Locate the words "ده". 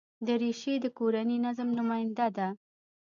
2.37-2.47